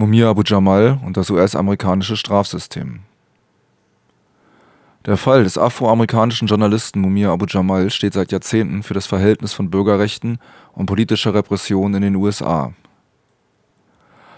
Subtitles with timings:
[0.00, 3.00] Mumia Abu Jamal und das US-amerikanische Strafsystem.
[5.04, 9.70] Der Fall des afroamerikanischen Journalisten Mumia Abu Jamal steht seit Jahrzehnten für das Verhältnis von
[9.70, 10.38] Bürgerrechten
[10.72, 12.74] und politischer Repression in den USA.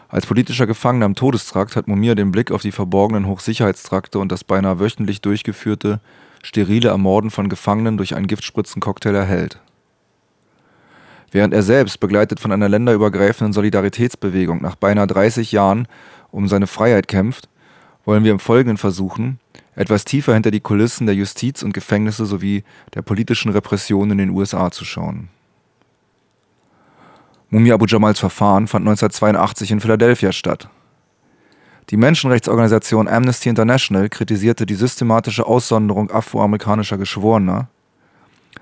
[0.08, 4.44] Als politischer Gefangener im Todestrakt hat Mumia den Blick auf die verborgenen Hochsicherheitstrakte und das
[4.44, 6.00] beinahe wöchentlich durchgeführte,
[6.42, 9.60] sterile Ermorden von Gefangenen durch einen Giftspritzencocktail erhellt.
[11.30, 15.86] Während er selbst, begleitet von einer länderübergreifenden Solidaritätsbewegung, nach beinahe 30 Jahren
[16.32, 17.48] um seine Freiheit kämpft,
[18.04, 19.38] wollen wir im Folgenden versuchen,
[19.76, 22.64] etwas tiefer hinter die Kulissen der Justiz und Gefängnisse sowie
[22.94, 25.28] der politischen Repression in den USA zu schauen.
[27.50, 30.68] Mumia Abu Jamals Verfahren fand 1982 in Philadelphia statt.
[31.90, 37.68] Die Menschenrechtsorganisation Amnesty International kritisierte die systematische Aussonderung afroamerikanischer Geschworener,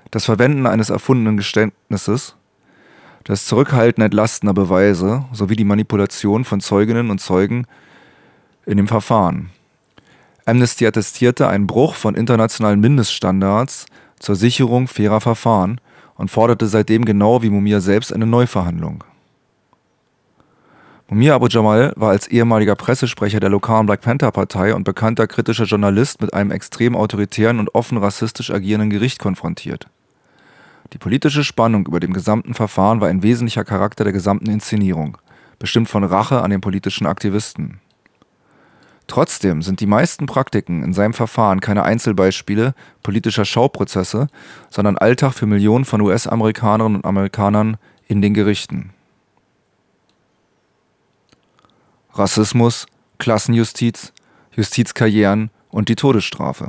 [0.09, 2.35] das Verwenden eines erfundenen Geständnisses
[3.23, 7.65] das Zurückhalten entlastender Beweise sowie die Manipulation von Zeuginnen und Zeugen
[8.65, 9.49] in dem Verfahren.
[10.45, 13.85] Amnesty attestierte einen Bruch von internationalen Mindeststandards
[14.19, 15.79] zur Sicherung fairer Verfahren
[16.15, 19.03] und forderte seitdem genau wie Mumia selbst eine Neuverhandlung.
[21.07, 25.63] Mumia Abu Jamal war als ehemaliger Pressesprecher der lokalen Black Panther Partei und bekannter kritischer
[25.63, 29.87] Journalist mit einem extrem autoritären und offen rassistisch agierenden Gericht konfrontiert.
[30.93, 35.17] Die politische Spannung über dem gesamten Verfahren war ein wesentlicher Charakter der gesamten Inszenierung,
[35.59, 37.79] bestimmt von Rache an den politischen Aktivisten.
[39.05, 44.27] Trotzdem sind die meisten Praktiken in seinem Verfahren keine Einzelbeispiele politischer Schauprozesse,
[44.69, 48.91] sondern Alltag für Millionen von US-Amerikanerinnen und Amerikanern in den Gerichten.
[52.13, 52.85] Rassismus,
[53.17, 54.13] Klassenjustiz,
[54.55, 56.67] Justizkarrieren und die Todesstrafe.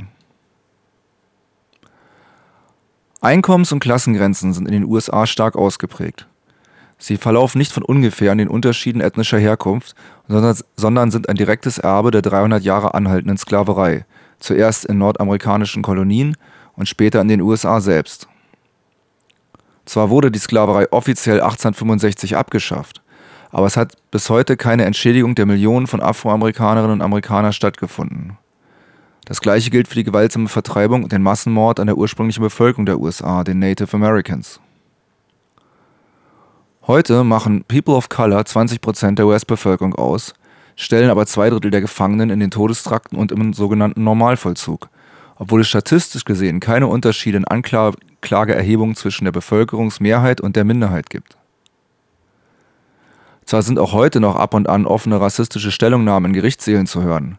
[3.21, 6.25] Einkommens- und Klassengrenzen sind in den USA stark ausgeprägt.
[6.97, 9.95] Sie verlaufen nicht von ungefähr an den Unterschieden ethnischer Herkunft,
[10.27, 14.05] sondern sind ein direktes Erbe der 300 Jahre anhaltenden Sklaverei,
[14.39, 16.35] zuerst in nordamerikanischen Kolonien
[16.75, 18.27] und später in den USA selbst.
[19.85, 23.03] Zwar wurde die Sklaverei offiziell 1865 abgeschafft,
[23.51, 28.37] aber es hat bis heute keine Entschädigung der Millionen von Afroamerikanerinnen und Amerikanern stattgefunden.
[29.31, 32.99] Das gleiche gilt für die gewaltsame Vertreibung und den Massenmord an der ursprünglichen Bevölkerung der
[32.99, 34.59] USA, den Native Americans.
[36.85, 40.33] Heute machen People of Color 20% der US-Bevölkerung aus,
[40.75, 44.89] stellen aber zwei Drittel der Gefangenen in den Todestrakten und im sogenannten Normalvollzug,
[45.37, 51.37] obwohl es statistisch gesehen keine Unterschiede in Anklageerhebungen zwischen der Bevölkerungsmehrheit und der Minderheit gibt.
[53.45, 57.37] Zwar sind auch heute noch ab und an offene rassistische Stellungnahmen in Gerichtssälen zu hören,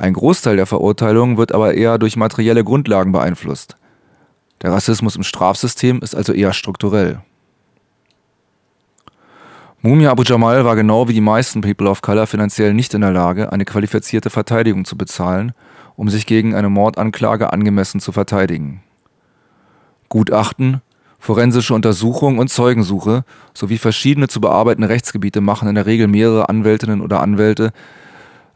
[0.00, 3.76] ein Großteil der Verurteilungen wird aber eher durch materielle Grundlagen beeinflusst.
[4.62, 7.20] Der Rassismus im Strafsystem ist also eher strukturell.
[9.82, 13.12] Mumia Abu Jamal war genau wie die meisten People of Color finanziell nicht in der
[13.12, 15.52] Lage, eine qualifizierte Verteidigung zu bezahlen,
[15.96, 18.82] um sich gegen eine Mordanklage angemessen zu verteidigen.
[20.08, 20.80] Gutachten,
[21.18, 27.02] forensische Untersuchung und Zeugensuche sowie verschiedene zu bearbeitende Rechtsgebiete machen in der Regel mehrere Anwältinnen
[27.02, 27.72] oder Anwälte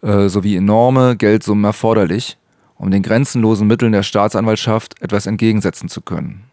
[0.04, 2.36] äh, sowie enorme Geldsummen erforderlich,
[2.76, 6.44] um den grenzenlosen Mitteln der Staatsanwaltschaft etwas entgegensetzen zu können.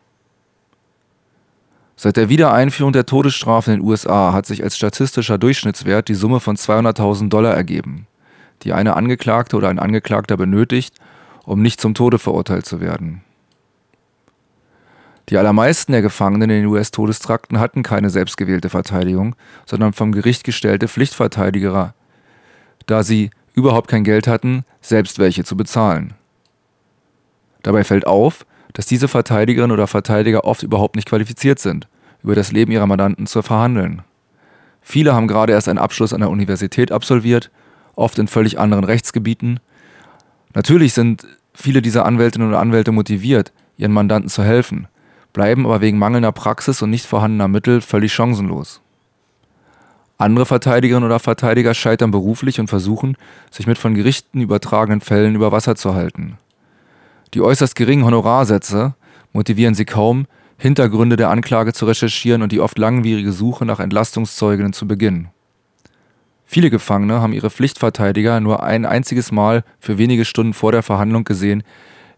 [1.97, 6.39] Seit der Wiedereinführung der Todesstrafe in den USA hat sich als statistischer Durchschnittswert die Summe
[6.39, 8.07] von 200.000 Dollar ergeben,
[8.63, 10.95] die eine Angeklagte oder ein Angeklagter benötigt,
[11.45, 13.21] um nicht zum Tode verurteilt zu werden.
[15.29, 19.35] Die allermeisten der Gefangenen in den US-Todestrakten hatten keine selbstgewählte Verteidigung,
[19.65, 21.93] sondern vom Gericht gestellte Pflichtverteidiger,
[22.85, 23.29] da sie
[23.61, 26.13] überhaupt kein Geld hatten, selbst welche zu bezahlen.
[27.63, 31.87] Dabei fällt auf, dass diese Verteidigerinnen oder Verteidiger oft überhaupt nicht qualifiziert sind,
[32.23, 34.01] über das Leben ihrer Mandanten zu verhandeln.
[34.81, 37.51] Viele haben gerade erst einen Abschluss an der Universität absolviert,
[37.95, 39.59] oft in völlig anderen Rechtsgebieten.
[40.55, 44.87] Natürlich sind viele dieser Anwältinnen und Anwälte motiviert, ihren Mandanten zu helfen,
[45.33, 48.81] bleiben aber wegen mangelnder Praxis und nicht vorhandener Mittel völlig chancenlos.
[50.21, 53.17] Andere Verteidigerinnen oder Verteidiger scheitern beruflich und versuchen,
[53.49, 56.37] sich mit von Gerichten übertragenen Fällen über Wasser zu halten.
[57.33, 58.93] Die äußerst geringen Honorarsätze
[59.33, 60.27] motivieren sie kaum,
[60.59, 65.29] Hintergründe der Anklage zu recherchieren und die oft langwierige Suche nach Entlastungszeuginnen zu beginnen.
[66.45, 71.23] Viele Gefangene haben ihre Pflichtverteidiger nur ein einziges Mal für wenige Stunden vor der Verhandlung
[71.23, 71.63] gesehen,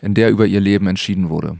[0.02, 1.58] in der über ihr Leben entschieden wurde.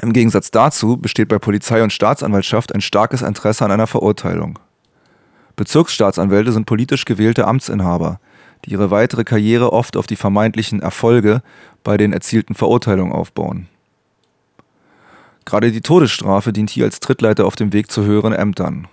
[0.00, 4.58] Im Gegensatz dazu besteht bei Polizei und Staatsanwaltschaft ein starkes Interesse an einer Verurteilung.
[5.56, 8.18] Bezirksstaatsanwälte sind politisch gewählte Amtsinhaber,
[8.64, 11.42] die ihre weitere Karriere oft auf die vermeintlichen Erfolge
[11.84, 13.68] bei den erzielten Verurteilungen aufbauen.
[15.44, 18.86] Gerade die Todesstrafe dient hier als Trittleiter auf dem Weg zu höheren Ämtern.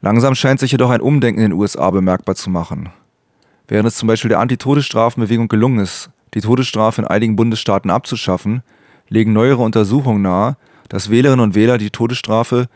[0.00, 2.88] Langsam scheint sich jedoch ein Umdenken in den USA bemerkbar zu machen.
[3.68, 8.62] Während es zum Beispiel der Antitodesstrafenbewegung gelungen ist, die Todesstrafe in einigen Bundesstaaten abzuschaffen,
[9.12, 10.56] legen neuere Untersuchungen nahe,
[10.88, 12.68] dass Wählerinnen und Wähler die Todesstrafe,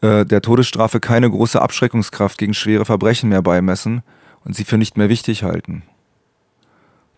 [0.00, 4.02] äh, der Todesstrafe keine große Abschreckungskraft gegen schwere Verbrechen mehr beimessen
[4.44, 5.82] und sie für nicht mehr wichtig halten.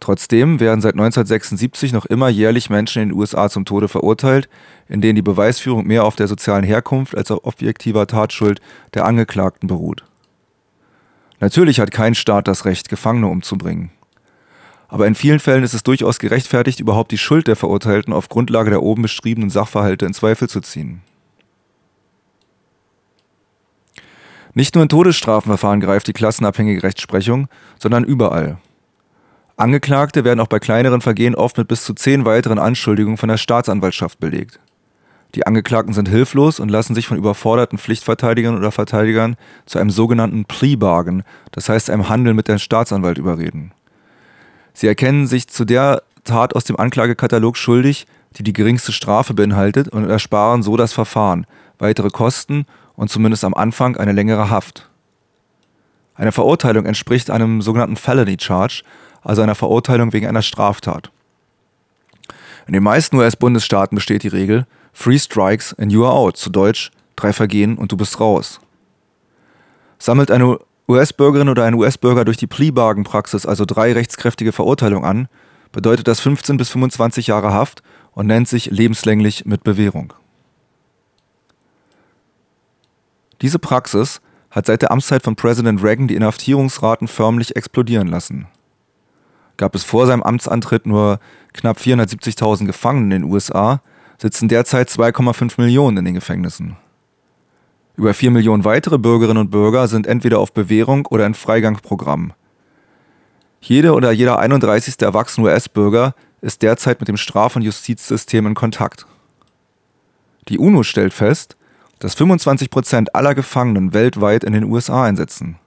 [0.01, 4.49] Trotzdem werden seit 1976 noch immer jährlich Menschen in den USA zum Tode verurteilt,
[4.89, 8.61] in denen die Beweisführung mehr auf der sozialen Herkunft als auf objektiver Tatschuld
[8.95, 10.05] der Angeklagten beruht.
[11.41, 13.91] Natürlich hat kein Staat das Recht, Gefangene umzubringen.
[14.89, 18.71] Aber in vielen Fällen ist es durchaus gerechtfertigt, überhaupt die Schuld der Verurteilten auf Grundlage
[18.71, 21.03] der oben beschriebenen Sachverhalte in Zweifel zu ziehen.
[24.55, 27.49] Nicht nur in Todesstrafenverfahren greift die klassenabhängige Rechtsprechung,
[27.79, 28.57] sondern überall.
[29.57, 33.37] Angeklagte werden auch bei kleineren Vergehen oft mit bis zu zehn weiteren Anschuldigungen von der
[33.37, 34.59] Staatsanwaltschaft belegt.
[35.35, 39.37] Die Angeklagten sind hilflos und lassen sich von überforderten Pflichtverteidigern oder Verteidigern
[39.67, 43.73] zu einem sogenannten Plea Bargain, das heißt einem Handel mit dem Staatsanwalt überreden.
[44.79, 49.89] Sie erkennen sich zu der Tat aus dem Anklagekatalog schuldig, die die geringste Strafe beinhaltet
[49.89, 51.49] und ersparen so das Verfahren,
[51.81, 52.65] weitere Kosten
[52.95, 54.89] und zumindest am Anfang eine längere Haft.
[56.15, 58.85] Eine Verurteilung entspricht einem sogenannten Felony Charge,
[59.23, 61.11] also einer Verurteilung wegen einer Straftat.
[62.69, 64.65] In den meisten US-Bundesstaaten besteht die Regel
[64.97, 68.61] Three Strikes and you are out, zu Deutsch drei Vergehen und du bist raus.
[69.99, 75.29] Sammelt eine US-Bürgerin oder ein US-Bürger durch die Plea-Bargain-Praxis also drei rechtskräftige Verurteilungen an,
[75.73, 77.83] bedeutet das 15 bis 25 Jahre Haft
[78.13, 80.15] und nennt sich lebenslänglich mit Bewährung.
[83.43, 84.21] Diese Praxis
[84.51, 88.49] hat seit der Amtszeit von Präsident Reagan die Inhaftierungsraten förmlich explodieren lassen
[89.59, 91.21] gab es vor seinem Amtsantritt nur
[91.53, 93.83] knapp 470.000 Gefangene in den USA,
[94.17, 96.77] sitzen derzeit 2,5 Millionen in den Gefängnissen.
[97.99, 102.33] Über 4 Millionen weitere Bürgerinnen und Bürger sind entweder auf Bewährung oder in Freigangprogramm.
[103.61, 105.03] Jede oder jeder 31.
[105.03, 109.05] erwachsene US-Bürger ist derzeit mit dem Straf- und Justizsystem in Kontakt.
[110.47, 111.57] Die UNO stellt fest,
[111.99, 115.59] dass 25 Prozent aller Gefangenen weltweit in den USA einsetzen.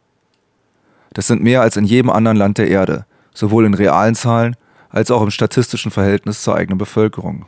[1.12, 4.56] Das sind mehr als in jedem anderen Land der Erde, sowohl in realen Zahlen
[4.88, 7.46] als auch im statistischen Verhältnis zur eigenen Bevölkerung.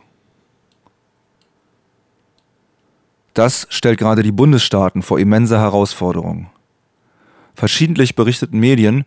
[3.33, 6.47] Das stellt gerade die Bundesstaaten vor immense Herausforderungen.
[7.55, 9.05] Verschiedentlich berichteten Medien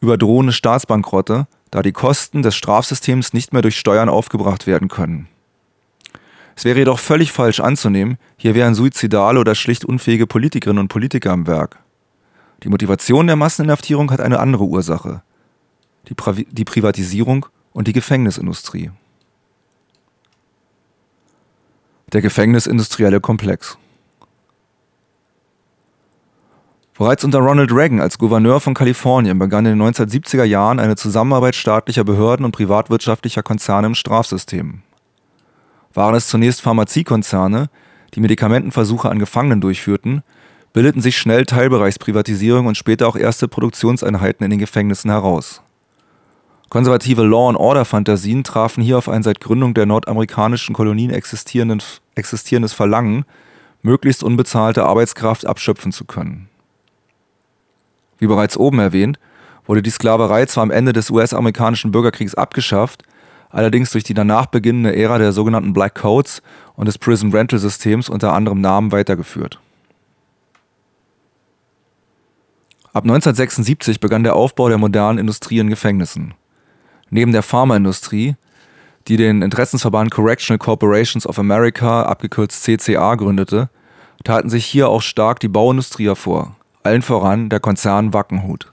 [0.00, 5.28] über drohende Staatsbankrotte, da die Kosten des Strafsystems nicht mehr durch Steuern aufgebracht werden können.
[6.56, 11.32] Es wäre jedoch völlig falsch anzunehmen, hier wären suizidale oder schlicht unfähige Politikerinnen und Politiker
[11.32, 11.78] am Werk.
[12.64, 15.22] Die Motivation der Masseninhaftierung hat eine andere Ursache
[16.08, 18.90] die, Pri die Privatisierung und die Gefängnisindustrie.
[22.12, 23.76] Der gefängnisindustrielle Komplex.
[26.96, 31.54] Bereits unter Ronald Reagan als Gouverneur von Kalifornien begann in den 1970er Jahren eine Zusammenarbeit
[31.54, 34.80] staatlicher Behörden und privatwirtschaftlicher Konzerne im Strafsystem.
[35.92, 37.68] Waren es zunächst Pharmaziekonzerne,
[38.14, 40.22] die Medikamentenversuche an Gefangenen durchführten,
[40.72, 45.60] bildeten sich schnell Teilbereichsprivatisierung und später auch erste Produktionseinheiten in den Gefängnissen heraus.
[46.68, 53.24] Konservative Law-and-Order-Fantasien trafen hier auf ein seit Gründung der nordamerikanischen Kolonien existierendes Verlangen,
[53.80, 56.48] möglichst unbezahlte Arbeitskraft abschöpfen zu können.
[58.18, 59.18] Wie bereits oben erwähnt,
[59.66, 63.02] wurde die Sklaverei zwar am Ende des US-amerikanischen Bürgerkriegs abgeschafft,
[63.48, 66.42] allerdings durch die danach beginnende Ära der sogenannten Black Codes
[66.76, 69.58] und des Prison Rental Systems unter anderem Namen weitergeführt.
[72.92, 76.34] Ab 1976 begann der Aufbau der modernen Industrie in Gefängnissen.
[77.10, 78.36] Neben der Pharmaindustrie,
[79.08, 83.70] die den Interessensverband Correctional Corporations of America, abgekürzt CCA, gründete,
[84.24, 88.72] taten sich hier auch stark die Bauindustrie hervor, allen voran der Konzern Wackenhut.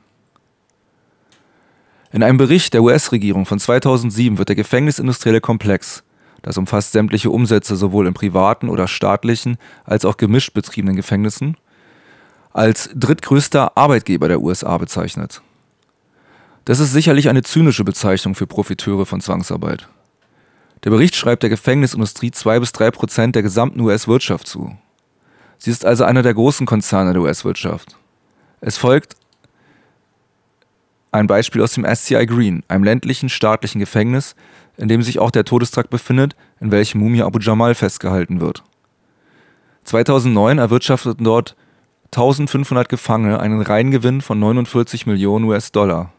[2.12, 6.04] In einem Bericht der US-Regierung von 2007 wird der gefängnisindustrielle Komplex,
[6.42, 11.58] das umfasst sämtliche Umsätze sowohl in privaten oder staatlichen als auch gemischt betriebenen Gefängnissen,
[12.54, 15.42] als drittgrößter Arbeitgeber der USA bezeichnet.
[16.66, 19.88] Das ist sicherlich eine zynische Bezeichnung für Profiteure von Zwangsarbeit.
[20.84, 24.76] Der Bericht schreibt der Gefängnisindustrie zwei bis drei Prozent der gesamten US-Wirtschaft zu.
[25.60, 27.96] Sie ist also einer der großen Konzerne der US-Wirtschaft.
[28.62, 29.16] Es folgt
[31.12, 34.36] ein Beispiel aus dem SCI Green, einem ländlichen staatlichen Gefängnis,
[34.76, 38.64] in dem sich auch der Todestrakt befindet, in welchem Mumia Abu Jamal festgehalten wird.
[39.84, 41.56] 2009 erwirtschafteten dort
[42.06, 46.12] 1500 Gefangene einen Reingewinn von 49 Millionen US-Dollar.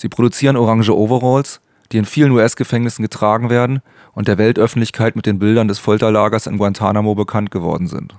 [0.00, 1.60] Sie produzieren orange Overalls,
[1.92, 3.82] die in vielen US-Gefängnissen getragen werden
[4.14, 8.14] und der Weltöffentlichkeit mit den Bildern des Folterlagers in Guantanamo bekannt geworden sind.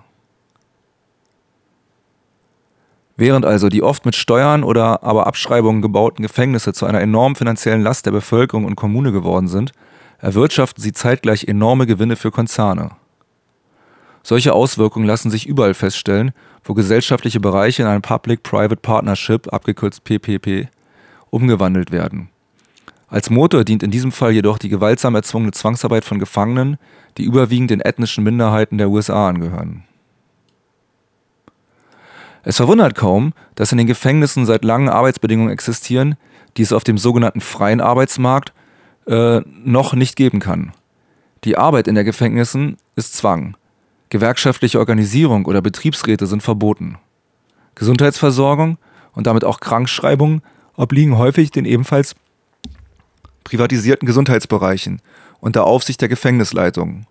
[3.18, 7.82] Während also die oft mit Steuern oder aber Abschreibungen gebauten Gefängnisse zu einer enormen finanziellen
[7.82, 9.72] Last der Bevölkerung und Kommune geworden sind,
[10.20, 12.92] erwirtschaften sie zeitgleich enorme Gewinne für Konzerne.
[14.22, 16.32] Solche Auswirkungen lassen sich überall feststellen,
[16.64, 20.70] wo gesellschaftliche Bereiche in ein Public-Private Partnership, abgekürzt PPP,
[21.32, 22.30] umgewandelt werden.
[23.08, 26.78] Als Motor dient in diesem Fall jedoch die gewaltsam erzwungene Zwangsarbeit von Gefangenen,
[27.18, 29.84] die überwiegend den ethnischen Minderheiten der USA angehören.
[32.44, 36.16] Es verwundert kaum, dass in den Gefängnissen seit langem Arbeitsbedingungen existieren,
[36.58, 38.54] die es auf dem sogenannten freien Arbeitsmarkt
[39.08, 40.72] äh, noch nicht geben kann.
[41.44, 43.58] Die Arbeit in den Gefängnissen ist Zwang.
[44.10, 46.98] Gewerkschaftliche Organisierung oder Betriebsräte sind verboten.
[47.76, 48.78] Gesundheitsversorgung
[49.14, 50.42] und damit auch Krankschreibung
[50.82, 52.16] obliegen häufig den ebenfalls
[53.44, 55.02] privatisierten Gesundheitsbereichen
[55.40, 57.06] unter Aufsicht der Gefängnisleitung.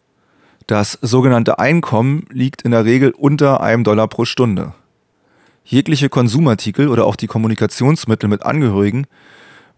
[0.66, 4.74] Das sogenannte Einkommen liegt in der Regel unter einem Dollar pro Stunde.
[5.64, 9.06] Jegliche Konsumartikel oder auch die Kommunikationsmittel mit Angehörigen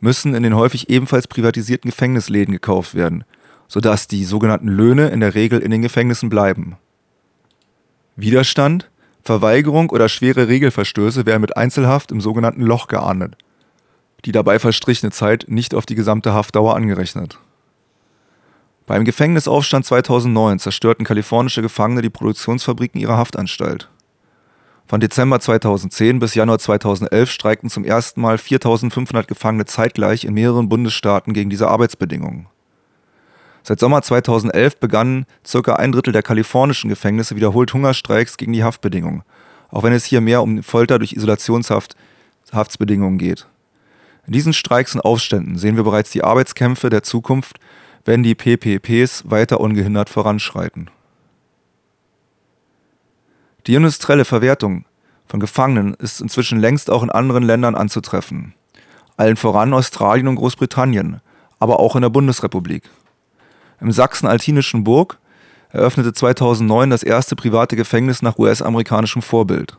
[0.00, 3.24] müssen in den häufig ebenfalls privatisierten Gefängnisläden gekauft werden,
[3.68, 6.76] sodass die sogenannten Löhne in der Regel in den Gefängnissen bleiben.
[8.16, 8.90] Widerstand,
[9.22, 13.36] Verweigerung oder schwere Regelverstöße werden mit Einzelhaft im sogenannten Loch geahndet,
[14.24, 17.38] die dabei verstrichene Zeit nicht auf die gesamte Haftdauer angerechnet.
[18.86, 23.88] Beim Gefängnisaufstand 2009 zerstörten kalifornische Gefangene die Produktionsfabriken ihrer Haftanstalt.
[24.86, 30.68] Von Dezember 2010 bis Januar 2011 streikten zum ersten Mal 4500 Gefangene zeitgleich in mehreren
[30.68, 32.48] Bundesstaaten gegen diese Arbeitsbedingungen.
[33.62, 39.22] Seit Sommer 2011 begannen circa ein Drittel der kalifornischen Gefängnisse wiederholt Hungerstreiks gegen die Haftbedingungen,
[39.70, 43.46] auch wenn es hier mehr um Folter durch Isolationshaftsbedingungen geht.
[44.26, 47.58] In diesen Streiks und Aufständen sehen wir bereits die Arbeitskämpfe der Zukunft,
[48.04, 50.90] wenn die PPPs weiter ungehindert voranschreiten.
[53.66, 54.84] Die industrielle Verwertung
[55.26, 58.54] von Gefangenen ist inzwischen längst auch in anderen Ländern anzutreffen,
[59.16, 61.20] allen voran Australien und Großbritannien,
[61.58, 62.90] aber auch in der Bundesrepublik.
[63.80, 65.18] Im sachsen-altinischen Burg
[65.70, 69.76] eröffnete 2009 das erste private Gefängnis nach US-amerikanischem Vorbild.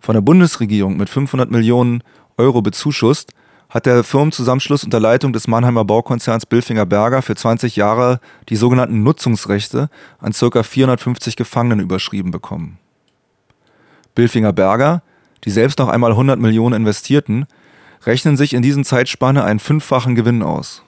[0.00, 2.02] Von der Bundesregierung mit 500 Millionen
[2.36, 3.32] Euro bezuschusst,
[3.72, 9.02] hat der Firmenzusammenschluss unter Leitung des Mannheimer Baukonzerns Bilfinger Berger für 20 Jahre die sogenannten
[9.02, 9.88] Nutzungsrechte
[10.18, 10.62] an ca.
[10.62, 12.78] 450 Gefangenen überschrieben bekommen.
[14.14, 15.02] Bilfinger Berger,
[15.44, 17.46] die selbst noch einmal 100 Millionen investierten,
[18.04, 20.82] rechnen sich in diesen Zeitspanne einen fünffachen Gewinn aus.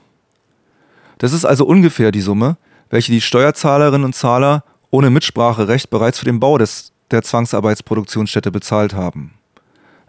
[1.16, 2.58] Das ist also ungefähr die Summe,
[2.90, 8.92] welche die Steuerzahlerinnen und Zahler ohne Mitspracherecht bereits für den Bau des, der Zwangsarbeitsproduktionsstätte bezahlt
[8.92, 9.32] haben.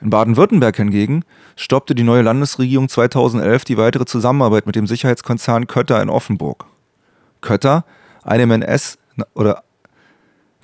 [0.02, 1.24] In Baden-Württemberg hingegen
[1.56, 6.66] stoppte die neue Landesregierung 2011 die weitere Zusammenarbeit mit dem Sicherheitskonzern Kötter in Offenburg.
[7.42, 7.86] Kötter,
[8.24, 8.98] eine im NS
[9.34, 9.64] oder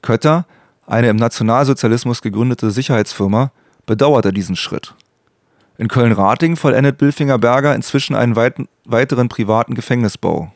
[0.01, 0.45] Kötter,
[0.85, 3.51] eine im Nationalsozialismus gegründete Sicherheitsfirma,
[3.85, 4.95] bedauerte diesen Schritt.
[5.77, 10.51] In Köln-Rating vollendet Bilfinger Berger inzwischen einen weit weiteren privaten Gefängnisbau.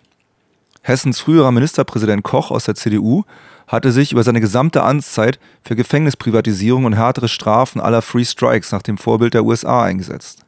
[0.82, 3.24] Hessens früherer Ministerpräsident Koch aus der CDU
[3.68, 8.82] hatte sich über seine gesamte Amtszeit für Gefängnisprivatisierung und härtere Strafen aller Free Strikes nach
[8.82, 10.46] dem Vorbild der USA eingesetzt.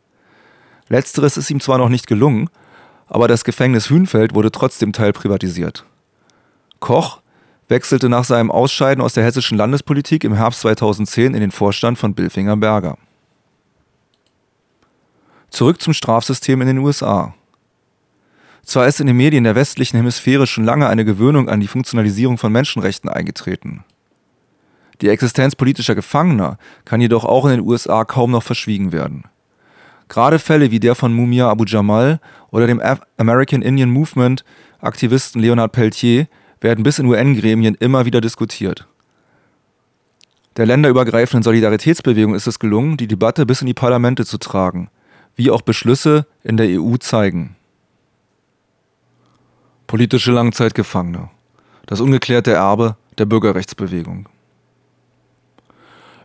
[0.90, 2.50] Letzteres ist ihm zwar noch nicht gelungen,
[3.08, 5.86] aber das Gefängnis Hünfeld wurde trotzdem teilprivatisiert.
[6.80, 7.22] Koch
[7.68, 12.14] wechselte nach seinem Ausscheiden aus der hessischen Landespolitik im Herbst 2010 in den Vorstand von
[12.14, 12.98] Bilfinger Berger.
[15.50, 17.34] Zurück zum Strafsystem in den USA.
[18.68, 22.38] Zwar ist in den Medien der westlichen Hemisphäre schon lange eine Gewöhnung an die Funktionalisierung
[22.38, 23.86] von Menschenrechten eingetreten.
[25.00, 29.24] Die Existenz politischer Gefangener kann jedoch auch in den USA kaum noch verschwiegen werden.
[30.10, 32.20] Gerade Fälle wie der von Mumia Abu Jamal
[32.52, 32.82] oder dem
[33.16, 34.44] American Indian Movement
[34.82, 36.28] Aktivisten Leonard Peltier
[36.60, 38.86] werden bis in UN-Gremien immer wieder diskutiert.
[40.58, 44.90] Der länderübergreifenden Solidaritätsbewegung ist es gelungen, die Debatte bis in die Parlamente zu tragen,
[45.38, 47.57] wie auch Beschlüsse in der EU zeigen.
[49.88, 51.30] Politische Langzeitgefangene.
[51.86, 54.28] Das ungeklärte Erbe der Bürgerrechtsbewegung.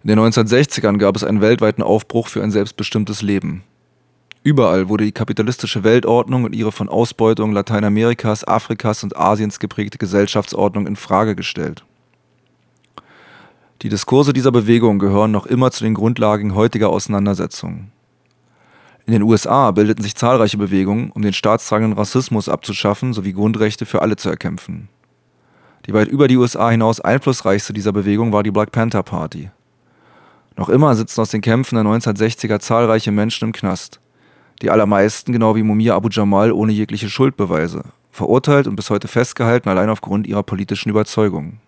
[0.02, 3.62] In den 1960ern gab es einen weltweiten Aufbruch für ein selbstbestimmtes Leben.
[4.42, 10.88] Überall wurde die kapitalistische Weltordnung und ihre von Ausbeutung Lateinamerikas, Afrikas und Asiens geprägte Gesellschaftsordnung
[10.88, 11.84] in Frage gestellt.
[13.82, 17.92] Die Diskurse dieser Bewegung gehören noch immer zu den Grundlagen heutiger Auseinandersetzungen.
[19.06, 24.02] In den USA bildeten sich zahlreiche Bewegungen, um den staatstragenden Rassismus abzuschaffen sowie Grundrechte für
[24.02, 24.88] alle zu erkämpfen.
[25.86, 29.50] Die weit über die USA hinaus einflussreichste dieser Bewegung war die Black Panther Party.
[30.56, 34.00] Noch immer sitzen aus den Kämpfen der 1960er zahlreiche Menschen im Knast.
[34.60, 37.82] Die allermeisten, genau wie Mumia Abu Jamal, ohne jegliche Schuldbeweise,
[38.12, 41.58] verurteilt und bis heute festgehalten allein aufgrund ihrer politischen Überzeugungen.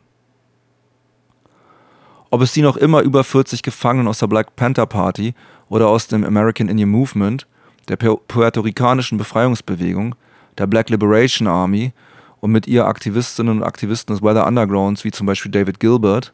[2.31, 5.35] Ob es die noch immer über 40 Gefangenen aus der Black Panther Party
[5.69, 7.47] oder aus dem American Indian Movement,
[7.89, 10.15] der puerto-ricanischen Befreiungsbewegung,
[10.59, 11.93] der Black Liberation Army
[12.41, 16.33] und mit ihr Aktivistinnen und Aktivisten des Weather Undergrounds, wie zum Beispiel David Gilbert,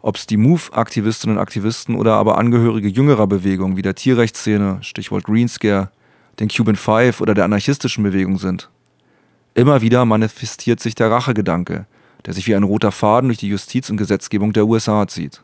[0.00, 5.24] ob es die Move-Aktivistinnen und Aktivisten oder aber Angehörige jüngerer Bewegungen wie der Tierrechtsszene, Stichwort
[5.24, 5.90] Green Scare,
[6.40, 8.70] den Cuban Five oder der anarchistischen Bewegung sind.
[9.54, 11.86] Immer wieder manifestiert sich der Rachegedanke,
[12.26, 15.42] der sich wie ein roter Faden durch die Justiz und Gesetzgebung der USA zieht.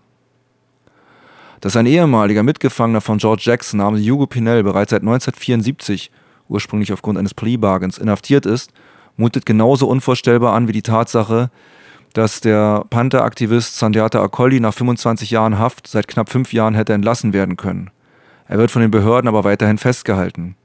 [1.60, 6.10] Dass ein ehemaliger Mitgefangener von George Jackson namens Hugo Pinell bereits seit 1974,
[6.48, 8.72] ursprünglich aufgrund eines Plea Bargains, inhaftiert ist,
[9.16, 11.50] mutet genauso unvorstellbar an wie die Tatsache,
[12.12, 17.32] dass der Panther-Aktivist Sandiata Akolli nach 25 Jahren Haft seit knapp fünf Jahren hätte entlassen
[17.32, 17.90] werden können.
[18.46, 20.56] Er wird von den Behörden aber weiterhin festgehalten.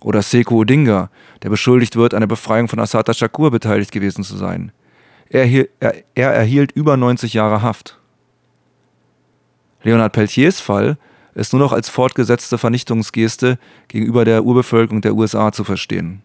[0.00, 1.10] Oder Seko Odinga,
[1.42, 4.72] der beschuldigt wird, an der Befreiung von Assata Shakur beteiligt gewesen zu sein.
[5.28, 5.46] Er,
[5.80, 7.98] er, er erhielt über 90 Jahre Haft.
[9.86, 10.98] Leonard Peltiers Fall
[11.36, 16.22] ist nur noch als fortgesetzte Vernichtungsgeste gegenüber der Urbevölkerung der USA zu verstehen.